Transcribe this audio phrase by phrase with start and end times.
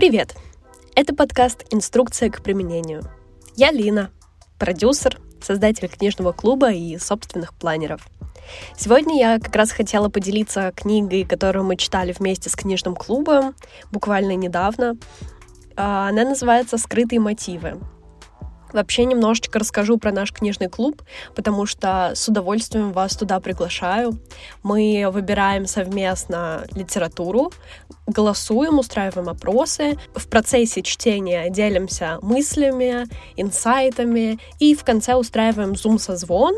[0.00, 0.34] Привет!
[0.96, 3.02] Это подкаст «Инструкция к применению».
[3.54, 4.10] Я Лина,
[4.58, 8.08] продюсер, создатель книжного клуба и собственных планеров.
[8.78, 13.54] Сегодня я как раз хотела поделиться книгой, которую мы читали вместе с книжным клубом
[13.92, 14.96] буквально недавно.
[15.76, 17.78] А, она называется «Скрытые мотивы».
[18.72, 21.02] Вообще немножечко расскажу про наш книжный клуб,
[21.34, 24.18] потому что с удовольствием вас туда приглашаю.
[24.62, 27.52] Мы выбираем совместно литературу,
[28.06, 29.98] голосуем, устраиваем опросы.
[30.14, 33.06] В процессе чтения делимся мыслями,
[33.36, 36.54] инсайтами и в конце устраиваем зум-созвон,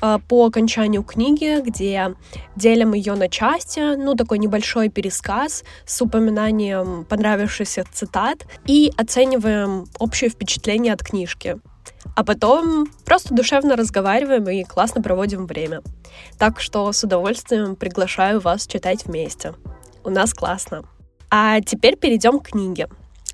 [0.00, 2.14] по окончанию книги, где
[2.56, 10.30] делим ее на части, ну, такой небольшой пересказ с упоминанием понравившихся цитат и оцениваем общее
[10.30, 11.58] впечатление от книжки.
[12.16, 15.82] А потом просто душевно разговариваем и классно проводим время.
[16.38, 19.54] Так что с удовольствием приглашаю вас читать вместе.
[20.04, 20.84] У нас классно.
[21.30, 22.88] А теперь перейдем к книге.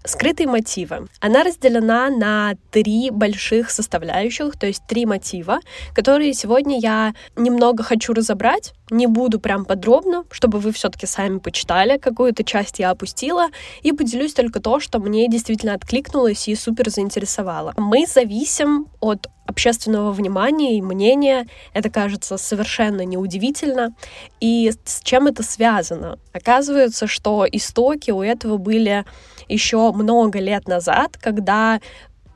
[0.05, 1.09] Скрытые мотивы.
[1.21, 5.61] Она разделена на три больших составляющих, то есть три мотива,
[5.95, 8.73] которые сегодня я немного хочу разобрать.
[8.91, 13.49] Не буду прям подробно, чтобы вы все-таки сами почитали, какую-то часть я опустила,
[13.83, 17.75] и поделюсь только то, что мне действительно откликнулось и супер заинтересовало.
[17.77, 21.47] Мы зависим от общественного внимания и мнения.
[21.75, 23.95] Это кажется совершенно неудивительно.
[24.41, 26.19] И с чем это связано?
[26.33, 29.05] Оказывается, что истоки у этого были
[29.49, 31.81] еще много лет назад, когда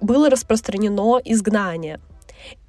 [0.01, 2.01] было распространено изгнание.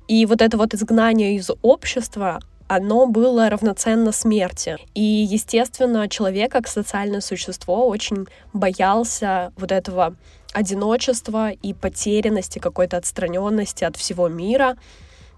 [0.07, 4.77] И вот это вот изгнание из общества, оно было равноценно смерти.
[4.93, 10.15] И, естественно, человек как социальное существо очень боялся вот этого
[10.55, 14.77] одиночества и потерянности, какой-то отстраненности от всего мира.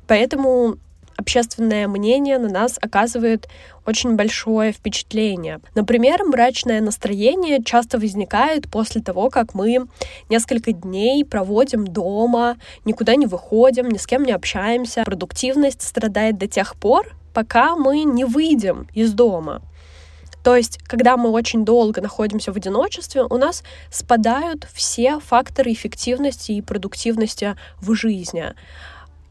[0.07, 0.77] Поэтому
[1.17, 3.49] общественное мнение на нас оказывает
[3.85, 5.59] очень большое впечатление.
[5.73, 9.87] Например, мрачное настроение часто возникает после того, как мы
[10.29, 15.03] несколько дней проводим дома, никуда не выходим, ни с кем не общаемся.
[15.03, 19.63] Продуктивность страдает до тех пор, пока мы не выйдем из дома.
[20.47, 26.53] То есть, когда мы очень долго находимся в одиночестве, у нас спадают все факторы эффективности
[26.53, 28.53] и продуктивности в жизни.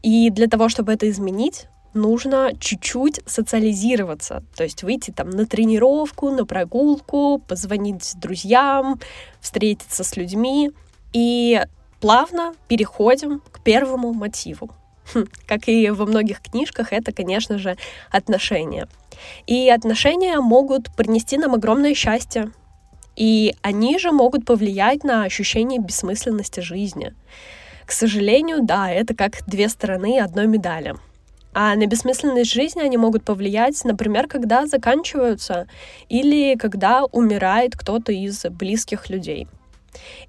[0.03, 6.29] И для того, чтобы это изменить, нужно чуть-чуть социализироваться, то есть выйти там на тренировку,
[6.29, 8.99] на прогулку, позвонить друзьям,
[9.41, 10.69] встретиться с людьми
[11.13, 11.59] и
[11.99, 14.69] плавно переходим к первому мотиву.
[15.47, 17.77] Как и во многих книжках, это, конечно же,
[18.11, 18.87] отношения.
[19.47, 22.51] И отношения могут принести нам огромное счастье,
[23.15, 27.13] и они же могут повлиять на ощущение бессмысленности жизни.
[27.85, 30.95] К сожалению, да, это как две стороны одной медали.
[31.53, 35.67] А на бессмысленность жизни они могут повлиять, например, когда заканчиваются
[36.07, 39.47] или когда умирает кто-то из близких людей.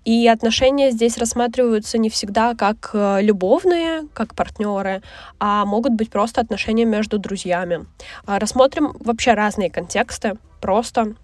[0.05, 5.03] И отношения здесь рассматриваются не всегда как э, любовные, как партнеры,
[5.39, 7.87] а могут быть просто отношения между друзьями.
[8.27, 11.15] А рассмотрим вообще разные контексты, просто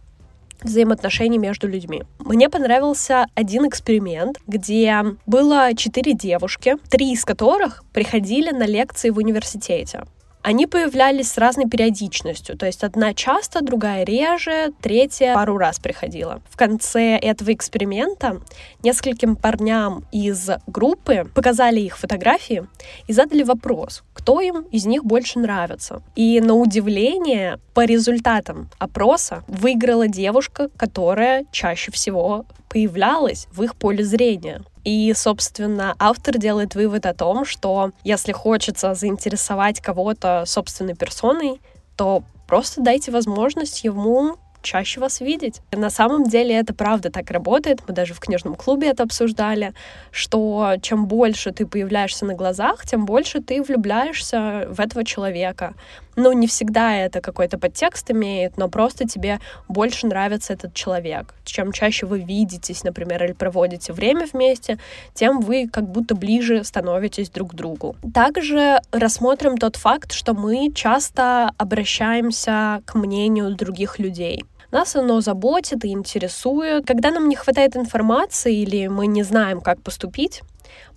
[0.63, 2.05] взаимоотношений между людьми.
[2.19, 9.19] Мне понравился один эксперимент, где было четыре девушки, три из которых приходили на лекции в
[9.19, 10.05] университете
[10.45, 12.57] они появлялись с разной периодичностью.
[12.57, 16.43] То есть одна часто, другая реже, третья пару раз приходила.
[16.51, 18.43] В конце этого эксперимента
[18.83, 22.67] нескольким парням из группы показали их фотографии
[23.07, 26.03] и задали вопрос, кто им из них больше нравится.
[26.15, 34.05] И на удивление, по результатам опроса выиграла девушка, которая чаще всего появлялась в их поле
[34.05, 34.63] зрения.
[34.85, 41.61] И, собственно, автор делает вывод о том, что если хочется заинтересовать кого-то собственной персоной,
[41.97, 45.61] то просто дайте возможность ему чаще вас видеть.
[45.73, 47.81] На самом деле это правда так работает.
[47.87, 49.75] Мы даже в книжном клубе это обсуждали,
[50.11, 55.75] что чем больше ты появляешься на глазах, тем больше ты влюбляешься в этого человека.
[56.17, 61.35] Ну, не всегда это какой-то подтекст имеет, но просто тебе больше нравится этот человек.
[61.45, 64.79] Чем чаще вы видитесь, например, или проводите время вместе,
[65.13, 67.97] тем вы как будто ближе становитесь друг к другу.
[68.15, 74.45] Также рассмотрим тот факт, что мы часто обращаемся к мнению других людей.
[74.75, 76.85] Нас оно заботит и интересует.
[76.85, 80.43] Когда нам не хватает информации или мы не знаем, как поступить,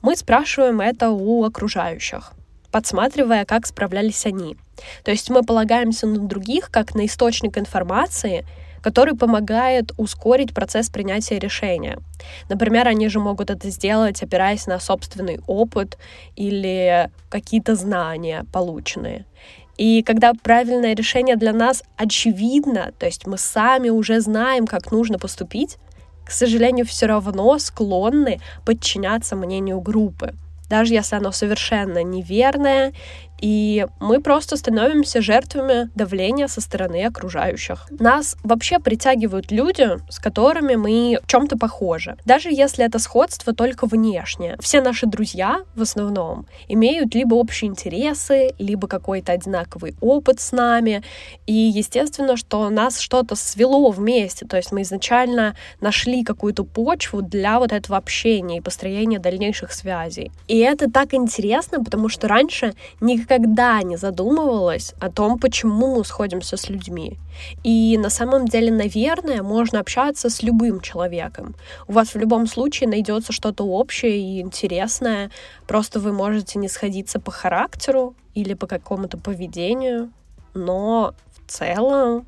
[0.02, 2.34] мы спрашиваем это у окружающих,
[2.72, 4.58] подсматривая, как справлялись они.
[5.04, 8.48] То есть мы полагаемся на других как на источник информации,
[8.82, 12.00] который помогает ускорить процесс принятия решения.
[12.50, 16.00] Например, они же могут это сделать, опираясь на собственный опыт
[16.36, 19.26] или какие-то знания полученные.
[19.78, 25.20] И когда правильное решение для нас очевидно, то есть мы сами уже знаем, как нужно
[25.20, 25.78] поступить,
[26.26, 30.34] к сожалению, все равно склонны подчиняться мнению группы.
[30.70, 32.92] Даже если оно совершенно неверное
[33.40, 37.88] и мы просто становимся жертвами давления со стороны окружающих.
[37.92, 42.18] Нас вообще притягивают люди, с которыми мы в чем-то похожи.
[42.26, 44.58] Даже если это сходство только внешнее.
[44.60, 51.04] Все наши друзья в основном имеют либо общие интересы, либо какой-то одинаковый опыт с нами.
[51.46, 54.46] И естественно, что нас что-то свело вместе.
[54.46, 60.32] То есть мы изначально нашли какую-то почву для вот этого общения и построения дальнейших связей.
[60.48, 66.06] И это так интересно, потому что раньше никогда никогда не задумывалась о том, почему мы
[66.06, 67.20] сходимся с людьми.
[67.64, 71.56] И на самом деле, наверное, можно общаться с любым человеком.
[71.88, 75.30] У вас в любом случае найдется что-то общее и интересное.
[75.68, 80.10] Просто вы можете не сходиться по характеру или по какому-то поведению,
[80.54, 82.26] но в целом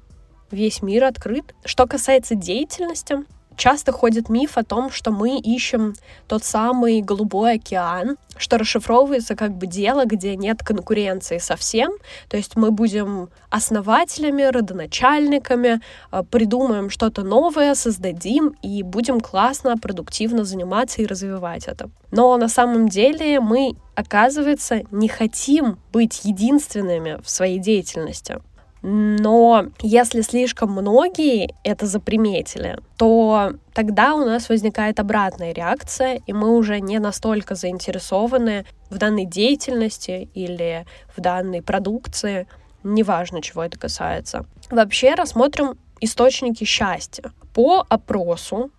[0.52, 1.56] весь мир открыт.
[1.64, 3.20] Что касается деятельности,
[3.60, 5.94] часто ходит миф о том, что мы ищем
[6.28, 11.92] тот самый голубой океан, что расшифровывается как бы дело, где нет конкуренции совсем.
[12.30, 20.46] То есть мы будем основателями, родоначальниками, э, придумаем что-то новое, создадим и будем классно, продуктивно
[20.46, 21.90] заниматься и развивать это.
[22.12, 28.40] Но на самом деле мы, оказывается, не хотим быть единственными в своей деятельности.
[28.82, 36.56] Но если слишком многие это заприметили, то тогда у нас возникает обратная реакция, и мы
[36.56, 40.86] уже не настолько заинтересованы в данной деятельности или
[41.16, 42.48] в данной продукции,
[42.84, 44.46] неважно, чего это касается.
[44.70, 47.32] Вообще рассмотрим источники счастья.
[47.54, 48.72] По опросу,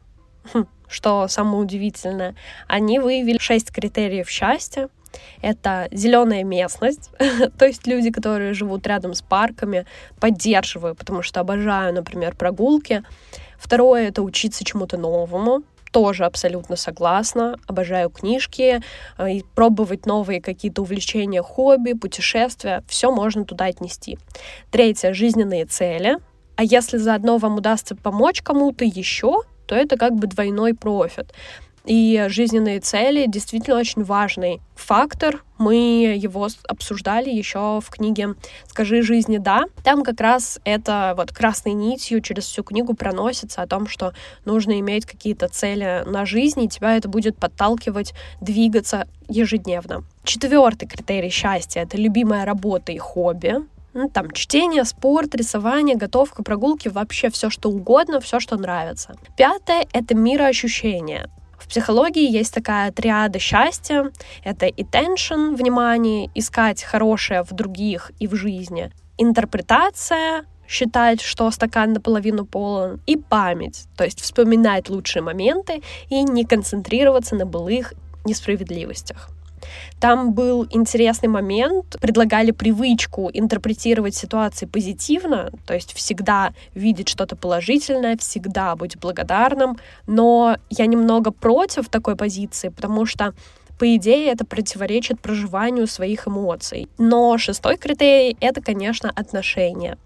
[0.89, 2.35] что самое удивительное,
[2.67, 4.89] они выявили шесть критериев счастья,
[5.43, 7.11] это зеленая местность,
[7.59, 9.87] то есть люди, которые живут рядом с парками,
[10.19, 13.03] поддерживаю, потому что обожаю, например, прогулки.
[13.59, 17.57] Второе— это учиться чему-то новому, тоже абсолютно согласна.
[17.67, 18.81] Обожаю книжки,
[19.19, 22.83] э, и пробовать новые какие-то увлечения, хобби, путешествия.
[22.89, 24.19] Все можно туда отнести.
[24.71, 26.19] Третье— жизненные цели.
[26.57, 31.33] А если заодно вам удастся помочь кому-то еще, то это как бы двойной профит.
[31.85, 35.43] И жизненные цели действительно очень важный фактор.
[35.59, 38.35] Мы его обсуждали еще в книге
[38.67, 39.65] «Скажи жизни да».
[39.83, 44.13] Там как раз это вот красной нитью через всю книгу проносится о том, что
[44.45, 50.05] нужно иметь какие-то цели на жизнь, и тебя это будет подталкивать двигаться ежедневно.
[50.25, 53.57] Четвертый критерий счастья— это любимая работа и хобби.
[53.93, 59.17] Ну, там чтение, спорт, рисование, готовка, прогулки, вообще все что угодно, все, что нравится.
[59.37, 61.29] Пятое— это мироощущение
[61.71, 64.11] психологии есть такая триада счастья.
[64.45, 68.91] Это attention, внимание, искать хорошее в других и в жизни.
[69.17, 76.45] Интерпретация, считать, что стакан наполовину полон, и память, то есть вспоминать лучшие моменты и не
[76.45, 77.95] концентрироваться на былых
[78.25, 79.31] несправедливостях.
[80.01, 88.17] Там был интересный момент, предлагали привычку интерпретировать ситуации позитивно, то есть всегда видеть что-то положительное,
[88.17, 93.35] всегда быть благодарным, но я немного против такой позиции, потому что
[93.81, 96.87] по идее, это противоречит проживанию своих эмоций.
[96.99, 99.97] Но шестой критерий— это, конечно, отношения.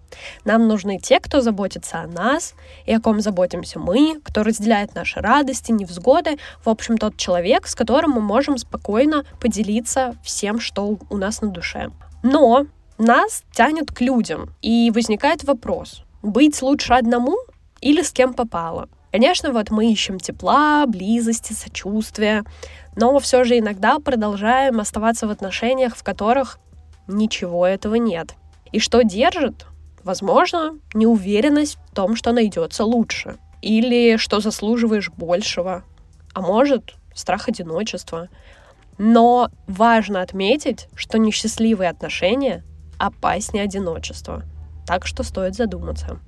[0.45, 2.55] Нам нужны те, кто заботится о нас
[2.87, 6.39] и о ком заботимся мы, кто разделяет наши радости, невзгоды.
[6.65, 11.49] В общем, тот человек, с которым мы можем спокойно поделиться всем, что у нас на
[11.49, 11.91] душе.
[12.23, 17.37] Но нас тянет к людям, и возникает вопрос, быть лучше одному
[17.81, 18.89] или с кем попало?
[19.15, 22.43] Конечно, вот мы ищем тепла, близости, сочувствия,
[22.97, 26.59] но все же иногда продолжаем оставаться в отношениях, в которых
[27.07, 28.35] ничего этого нет.
[28.73, 29.67] И что держит?
[30.03, 33.37] Возможно, неуверенность в том, что найдется лучше.
[33.63, 35.85] Или что заслуживаешь большего.
[36.35, 38.29] А может, страх одиночества.
[38.99, 42.65] Но важно отметить, что несчастливые отношения
[42.99, 44.43] опаснее одиночества.
[44.87, 46.21] Так что стоит задуматься.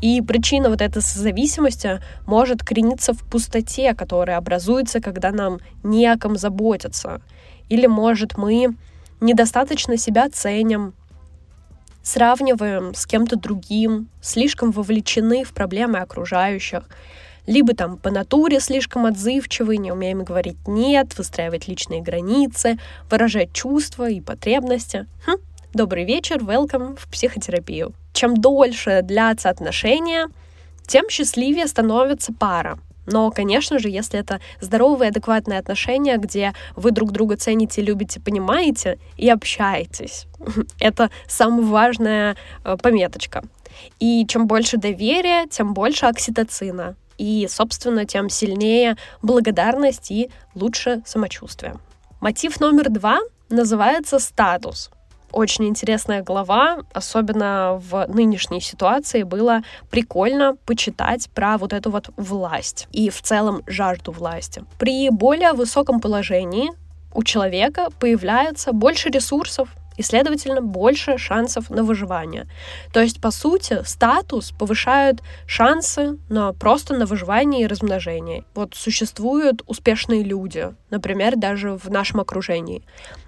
[0.00, 6.18] И причина вот этой зависимости может корениться в пустоте, которая образуется, когда нам не о
[6.18, 7.20] ком заботиться.
[7.68, 8.74] Или, может, мы
[9.20, 10.94] недостаточно себя ценим,
[12.02, 16.88] сравниваем с кем-то другим, слишком вовлечены в проблемы окружающих,
[17.46, 22.78] либо там по натуре слишком отзывчивы, не умеем говорить «нет», выстраивать личные границы,
[23.10, 25.06] выражать чувства и потребности.
[25.26, 25.38] Хм,
[25.72, 30.28] добрый вечер, welcome в психотерапию чем дольше длятся отношения,
[30.86, 32.78] тем счастливее становится пара.
[33.04, 38.98] Но, конечно же, если это здоровые, адекватные отношения, где вы друг друга цените, любите, понимаете
[39.16, 40.26] и общаетесь.
[40.78, 43.42] Это самая важная э, пометочка.
[43.98, 46.94] И чем больше доверия, тем больше окситоцина.
[47.18, 51.74] и, собственно, тем сильнее благодарность и лучше самочувствие.
[52.20, 53.18] Мотив номер два
[53.50, 54.90] называется статус.
[55.32, 62.86] Очень интересная глава, особенно в нынешней ситуации, было прикольно почитать про вот эту вот власть
[62.92, 64.62] и в целом жажду власти.
[64.78, 66.70] При более высоком положении
[67.14, 72.46] у человека появляется больше ресурсов, и, следовательно, больше шансов на выживание.
[72.92, 78.44] То есть, по сути, статус повышает шансы на просто на выживание и размножение.
[78.54, 82.82] Вот существуют успешные люди, например, даже в нашем окружении.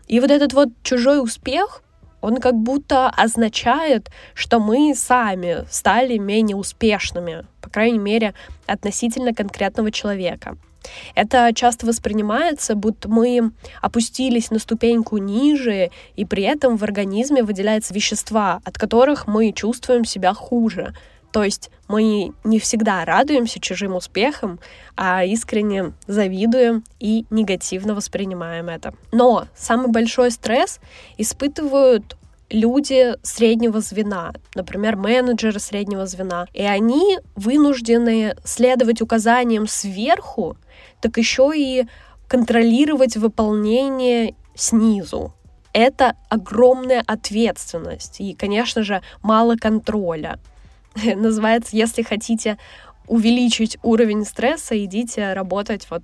[0.08, 1.82] И вот этот вот чужой успех,
[2.24, 8.32] он как будто означает, что мы сами стали менее успешными, по крайней мере,
[8.66, 10.56] относительно конкретного человека.
[11.14, 13.52] Это часто воспринимается, будто мы
[13.82, 20.06] опустились на ступеньку ниже, и при этом в организме выделяются вещества, от которых мы чувствуем
[20.06, 20.94] себя хуже.
[21.34, 24.60] То есть мы не всегда радуемся чужим успехам,
[24.96, 28.94] а искренне завидуем и негативно воспринимаем это.
[29.10, 30.78] Но самый большой стресс
[31.18, 32.16] испытывают
[32.50, 40.56] люди среднего звена, например, менеджеры среднего звена, и они вынуждены следовать указаниям сверху,
[41.00, 41.88] так еще и
[42.28, 45.34] контролировать выполнение снизу.
[45.72, 50.38] Это огромная ответственность и, конечно же, мало контроля.
[51.16, 52.58] Называется, если хотите
[53.06, 56.02] увеличить уровень стресса, идите работать вот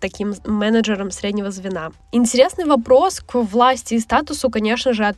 [0.00, 1.92] таким менеджером среднего звена.
[2.10, 5.14] Интересный вопрос к власти и статусу, конечно же,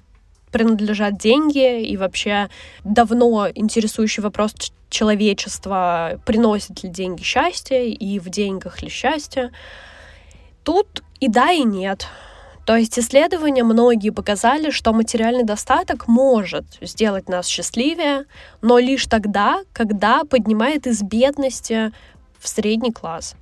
[0.53, 2.49] принадлежат деньги и вообще
[2.85, 4.55] давно интересующий вопрос
[4.89, 9.51] человечества, приносит ли деньги счастье и в деньгах ли счастье.
[10.63, 12.07] Тут и да, и нет.
[12.67, 18.25] То есть исследования многие показали, что материальный достаток может сделать нас счастливее,
[18.63, 21.93] но лишь тогда, когда поднимает из бедности
[22.39, 23.37] в средний класс.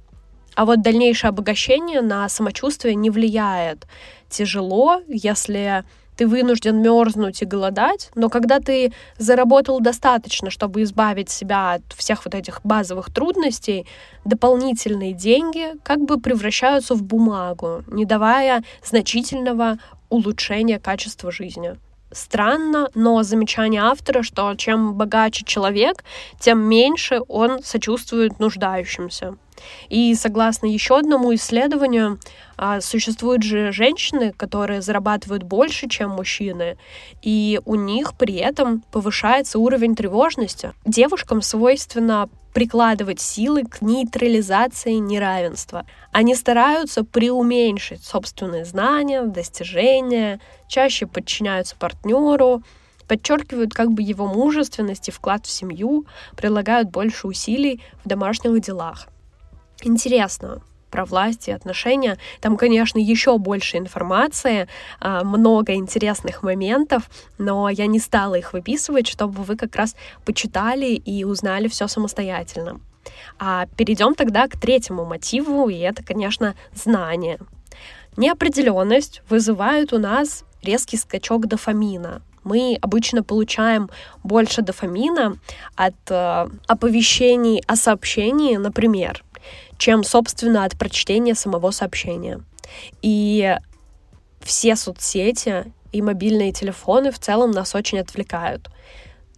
[0.54, 3.86] А вот дальнейшее обогащение на самочувствие не влияет.
[4.28, 5.84] Тяжело, если
[6.16, 12.24] ты вынужден мерзнуть и голодать, но когда ты заработал достаточно, чтобы избавить себя от всех
[12.24, 13.86] вот этих базовых трудностей,
[14.24, 19.78] дополнительные деньги как бы превращаются в бумагу, не давая значительного
[20.08, 21.76] улучшения качества жизни.
[22.12, 26.04] Странно, но замечание автора, что чем богаче человек,
[26.38, 29.36] тем меньше он сочувствует нуждающимся.
[29.88, 32.18] И согласно еще одному исследованию,
[32.56, 36.76] а, существуют же женщины, которые зарабатывают больше, чем мужчины,
[37.22, 40.72] и у них при этом повышается уровень тревожности.
[40.84, 45.86] Девушкам свойственно прикладывать силы к нейтрализации неравенства.
[46.12, 50.38] Они стараются преуменьшить собственные знания, достижения,
[50.68, 52.62] чаще подчиняются партнеру,
[53.08, 59.08] подчеркивают как бы его мужественность и вклад в семью, прилагают больше усилий в домашних делах.
[59.82, 62.18] Интересно, про власть и отношения.
[62.40, 64.68] Там, конечно, еще больше информации,
[65.00, 70.86] а, много интересных моментов, но я не стала их выписывать, чтобы вы как раз почитали
[70.86, 72.80] и узнали все самостоятельно.
[73.38, 77.38] А перейдем тогда к третьему мотиву, и это, конечно, знание.
[78.16, 82.22] Неопределенность вызывает у нас резкий скачок дофамина.
[82.44, 83.88] Мы обычно получаем
[84.22, 85.38] больше дофамина
[85.76, 89.24] от э, оповещений о сообщении, например,
[89.78, 92.40] чем, собственно, от прочтения самого сообщения.
[93.02, 93.56] И
[94.40, 98.70] все соцсети и мобильные телефоны в целом нас очень отвлекают,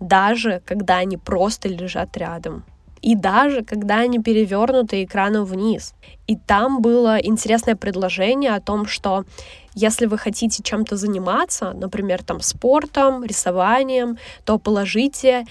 [0.01, 2.65] даже когда они просто лежат рядом.
[3.03, 5.93] И даже когда они перевернуты экраном вниз.
[6.27, 9.27] И там было интересное предложение о том, что
[9.75, 15.45] если вы хотите чем-то заниматься, например, там спортом, рисованием, то положите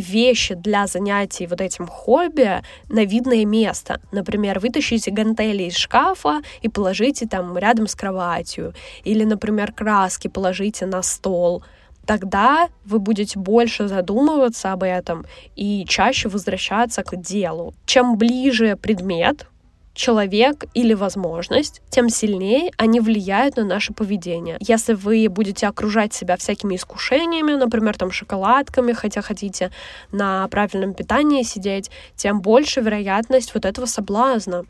[0.00, 4.00] вещи для занятий вот этим хобби на видное место.
[4.12, 8.74] Например, вытащите гантели из шкафа и положите там рядом с кроватью.
[9.04, 11.62] Или, например, краски положите на стол
[12.06, 17.72] тогда вы будете больше задумываться об этом и чаще возвращаться к делу.
[17.86, 19.46] Чем ближе предмет,
[20.00, 24.56] человек или возможность, тем сильнее они влияют на наше поведение.
[24.60, 29.70] Если вы будете окружать себя всякими искушениями, например, там шоколадками, хотя хотите
[30.10, 34.64] на правильном питании сидеть, тем больше вероятность вот этого соблазна.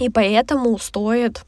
[0.00, 1.44] И поэтому стоит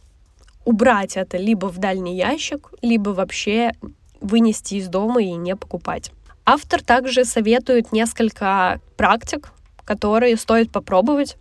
[0.64, 3.73] убрать это либо в дальний ящик, либо вообще
[4.21, 6.12] вынести из дома и не покупать.
[6.44, 9.52] Автор также советует несколько практик,
[9.85, 11.37] которые стоит попробовать.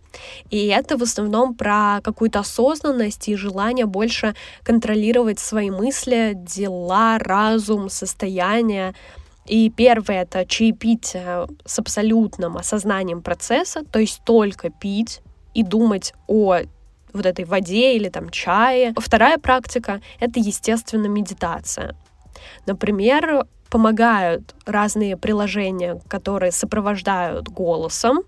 [0.50, 7.88] И это в основном про какую-то осознанность и желание больше контролировать свои мысли, дела, разум,
[7.88, 8.94] состояние.
[9.46, 15.20] И первое— это чаепитие с абсолютным осознанием процесса, то есть только пить
[15.54, 16.60] и думать о
[17.12, 18.94] вот этой воде или там чае.
[18.96, 21.96] Вторая практика— это, естественно, медитация.
[22.66, 28.20] Например, помогают разные приложения, которые сопровождают голосом,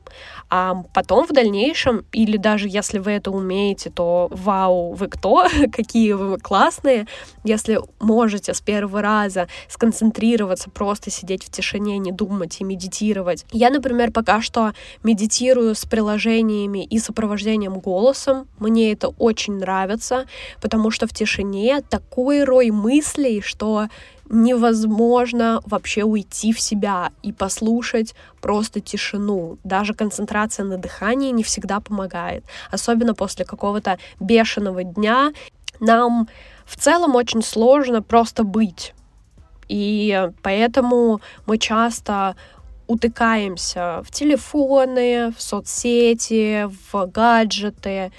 [0.48, 6.12] а потом в дальнейшем, или даже если вы это умеете, то вау, вы кто, какие
[6.12, 7.06] вы классные,
[7.44, 13.44] если можете с первого раза сконцентрироваться, просто сидеть в тишине, не думать и медитировать.
[13.52, 14.72] Я, например, пока что
[15.02, 20.24] медитирую с приложениями и сопровождением голосом, мне это очень нравится,
[20.62, 23.88] потому что в тишине такой рой мыслей, что
[24.28, 29.58] невозможно вообще уйти в себя и послушать просто тишину.
[29.64, 32.44] Даже концентрация на дыхании не всегда помогает.
[32.70, 35.32] Особенно после какого-то бешеного дня.
[35.80, 36.28] Нам
[36.64, 38.94] в целом очень сложно просто быть.
[39.68, 42.36] И поэтому мы часто
[42.86, 48.12] утыкаемся в телефоны, в соцсети, в гаджеты,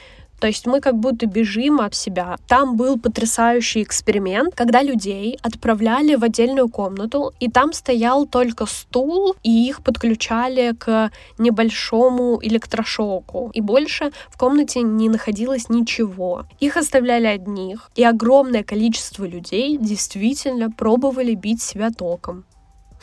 [0.45, 2.37] то есть мы как будто бежим от себя.
[2.47, 9.35] Там был потрясающий эксперимент, когда людей отправляли в отдельную комнату, и там стоял только стул,
[9.41, 11.09] и их подключали к
[11.39, 13.49] небольшому электрошоку.
[13.55, 16.45] И больше в комнате не находилось ничего.
[16.59, 22.45] Их оставляли одних, и огромное количество людей действительно пробовали бить себя током.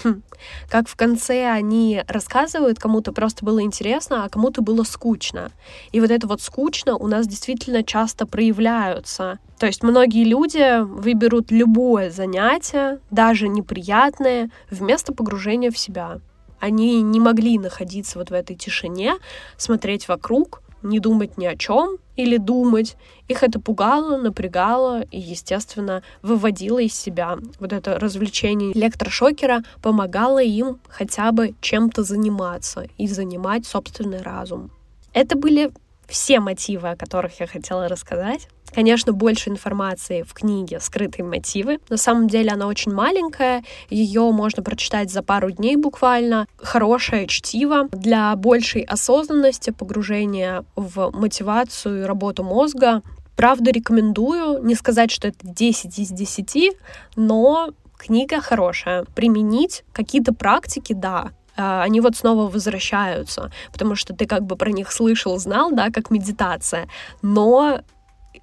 [0.02, 0.22] Хм.
[0.68, 5.52] Как в конце они рассказывают, кому-то просто было интересно, а кому-то было скучно.
[5.92, 9.38] И вот это вот скучно у нас действительно часто проявляются.
[9.58, 16.20] То есть многие люди выберут любое занятие, даже неприятное, вместо погружения в себя.
[16.58, 19.14] Они не могли находиться вот в этой тишине,
[19.56, 22.96] смотреть вокруг, не думать ни о чем или думать.
[23.28, 27.38] Их это пугало, напрягало и, естественно, выводило из себя.
[27.58, 34.70] Вот это развлечение электрошокера помогало им хотя бы чем-то заниматься и занимать собственный разум.
[35.12, 35.72] Это были
[36.06, 38.48] все мотивы, о которых я хотела рассказать.
[38.74, 41.78] Конечно, больше информации в книге «Скрытые мотивы».
[41.90, 46.46] На самом деле она очень маленькая, ее можно прочитать за пару дней буквально.
[46.56, 53.02] Хорошее чтиво для большей осознанности, погружения в мотивацию и работу мозга.
[53.36, 54.62] Правда, рекомендую.
[54.64, 56.76] Не сказать, что это 10 из 10,
[57.16, 59.04] но книга хорошая.
[59.14, 64.70] Применить какие-то практики, да, а, они вот снова возвращаются, потому что ты как бы про
[64.70, 66.88] них слышал, знал, да, как медитация,
[67.20, 67.80] но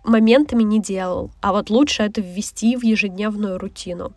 [0.04, 1.32] моментами не делал.
[1.42, 4.14] А вот лучше это ввести в ежедневную рутину.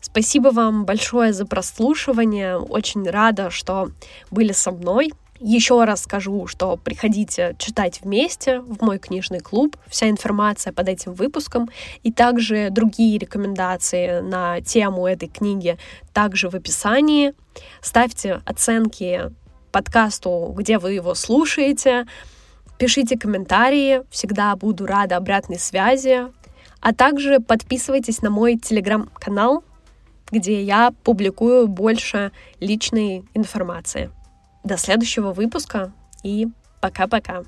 [0.00, 2.56] Спасибо вам большое за прослушивание.
[2.56, 3.90] Очень рада, что
[4.30, 5.12] были со мной.
[5.42, 9.76] Еще раз скажу, что приходите читать вместе в мой книжный клуб.
[9.86, 11.70] Вся информация под этим выпуском
[12.02, 15.78] и также другие рекомендации на тему этой книги
[16.12, 17.32] также в описании.
[17.80, 19.32] Ставьте оценки
[19.72, 22.06] подкасту, где вы его слушаете.
[22.80, 26.28] Пишите комментарии, всегда буду рада обратной связи.
[26.80, 29.62] А также подписывайтесь на мой телеграм-канал,
[30.32, 34.10] где я публикую больше личной информации.
[34.64, 36.48] До следующего выпуска и
[36.80, 37.44] пока-пока.